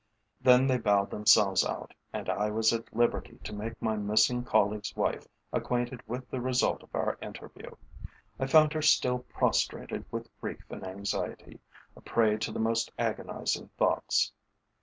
Then 0.41 0.65
they 0.65 0.79
bowed 0.79 1.11
themselves 1.11 1.63
out, 1.63 1.93
and 2.11 2.27
I 2.27 2.49
was 2.49 2.73
at 2.73 2.91
liberty 2.91 3.37
to 3.43 3.53
make 3.53 3.79
my 3.79 3.95
missing 3.97 4.43
colleague's 4.43 4.95
wife 4.95 5.27
acquainted 5.53 6.01
with 6.07 6.27
the 6.31 6.41
result 6.41 6.81
of 6.81 6.89
our 6.95 7.19
interview. 7.21 7.75
I 8.39 8.47
found 8.47 8.73
her 8.73 8.81
still 8.81 9.19
prostrated 9.19 10.03
with 10.09 10.35
grief 10.41 10.63
and 10.71 10.83
anxiety, 10.83 11.59
a 11.95 12.01
prey 12.01 12.37
to 12.37 12.51
the 12.51 12.57
most 12.57 12.91
agonising 12.97 13.69
thoughts. 13.77 14.31